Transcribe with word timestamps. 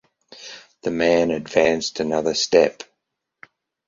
The 0.81 0.89
man 0.89 1.29
advanced 1.29 1.99
another 1.99 2.33
step. 2.33 2.81